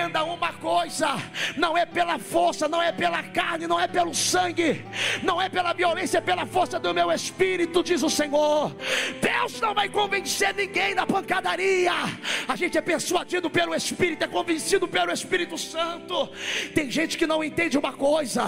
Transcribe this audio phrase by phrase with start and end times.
[0.00, 1.08] Entenda uma coisa:
[1.58, 4.82] não é pela força, não é pela carne, não é pelo sangue,
[5.22, 8.74] não é pela violência, é pela força do meu espírito, diz o Senhor.
[9.20, 11.92] Deus não vai convencer ninguém na pancadaria.
[12.48, 16.30] A gente é persuadido pelo Espírito, é convencido pelo Espírito Santo.
[16.74, 18.46] Tem gente que não entende uma coisa,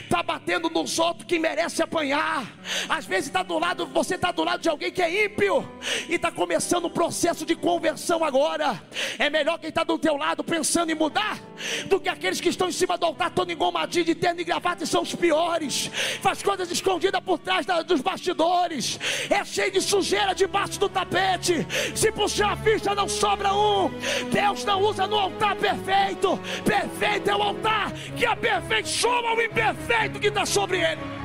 [0.00, 2.46] está batendo nos outros que merece apanhar.
[2.88, 5.70] Às vezes está do lado, você está do lado de alguém que é ímpio
[6.08, 8.82] e está começando um processo de conversão agora.
[9.18, 11.38] É melhor quem está do teu lado pensando em mudar
[11.86, 14.84] do que aqueles que estão em cima do altar, todo engomadinho de terno e gravata
[14.84, 15.90] e são os piores.
[16.20, 18.98] Faz coisas escondidas por trás da, dos bastidores.
[19.30, 21.66] É cheio de sujeira debaixo do tapete.
[21.94, 23.90] Se puxar a ficha, não sobra um.
[24.30, 26.38] Deus não usa no altar perfeito.
[26.64, 31.23] Perfeito é o altar que aperfeiçoa o imperfeito que está sobre ele.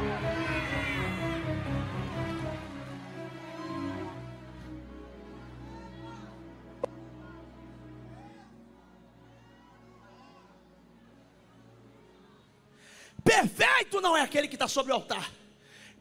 [14.00, 15.30] Perfeito não é aquele que está sobre o altar.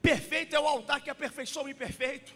[0.01, 2.33] Perfeito é o altar que aperfeiçoa o imperfeito.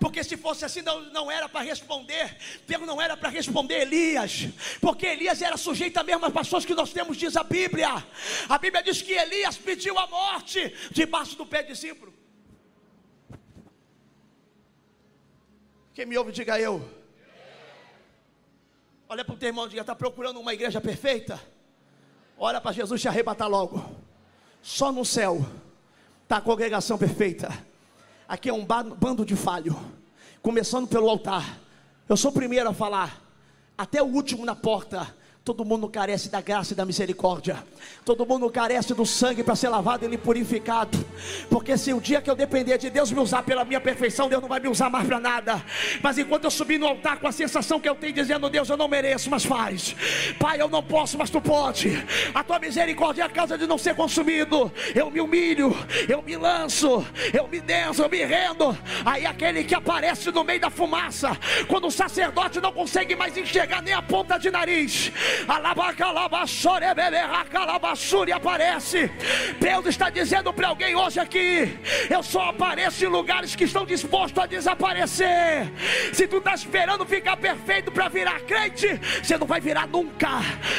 [0.00, 2.36] Porque se fosse assim, não, não era para responder.
[2.66, 4.48] Deus não era para responder Elias.
[4.80, 8.04] Porque Elias era sujeito a mesmas passagens que nós temos, diz a Bíblia.
[8.48, 12.12] A Bíblia diz que Elias pediu a morte debaixo do pé de Zimbro.
[15.94, 16.76] Quem me ouve, diga eu.
[19.08, 21.40] Olha para o teu irmão, diga: está procurando uma igreja perfeita?
[22.36, 24.05] Olha para Jesus te arrebatar logo.
[24.66, 25.46] Só no céu
[26.24, 27.56] está a congregação perfeita.
[28.26, 29.78] Aqui é um bando de falho.
[30.42, 31.60] Começando pelo altar.
[32.08, 33.22] Eu sou o primeiro a falar.
[33.78, 35.16] Até o último na porta.
[35.46, 37.64] Todo mundo carece da graça e da misericórdia.
[38.04, 40.98] Todo mundo carece do sangue para ser lavado e purificado.
[41.48, 44.42] Porque se o dia que eu depender de Deus me usar pela minha perfeição, Deus
[44.42, 45.64] não vai me usar mais para nada.
[46.02, 48.76] Mas enquanto eu subir no altar com a sensação que eu tenho, dizendo: Deus, eu
[48.76, 49.94] não mereço, mas faz.
[50.36, 51.92] Pai, eu não posso, mas tu pode.
[52.34, 54.72] A tua misericórdia é a causa de não ser consumido.
[54.96, 55.72] Eu me humilho,
[56.08, 58.76] eu me lanço, eu me denso, eu me rendo.
[59.04, 61.38] Aí aquele que aparece no meio da fumaça,
[61.68, 65.12] quando o sacerdote não consegue mais enxergar nem a ponta de nariz
[68.28, 69.10] e aparece.
[69.60, 71.78] Deus está dizendo para alguém hoje aqui:
[72.10, 75.72] eu só apareço em lugares que estão dispostos a desaparecer.
[76.12, 80.28] Se tu está esperando ficar perfeito para virar crente, você não vai virar nunca.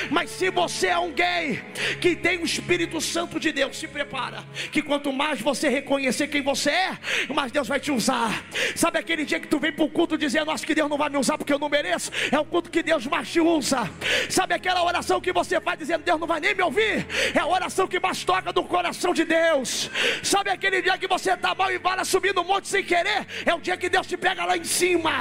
[0.09, 1.61] Mas se você é alguém
[2.01, 4.43] que tem o Espírito Santo de Deus, se prepara.
[4.71, 6.97] Que quanto mais você reconhecer quem você é,
[7.33, 8.43] mais Deus vai te usar.
[8.75, 11.09] Sabe aquele dia que tu vem para o culto dizendo: Acho que Deus não vai
[11.09, 12.11] me usar porque eu não mereço?
[12.31, 13.89] É o culto que Deus mais te usa.
[14.29, 17.05] Sabe Sabe aquela oração que você faz dizendo Deus não vai nem me ouvir?
[17.35, 19.91] É a oração que mais toca do coração de Deus.
[20.23, 23.27] Sabe aquele dia que você está mal e vai subir no monte sem querer?
[23.45, 25.11] É o dia que Deus te pega lá em cima.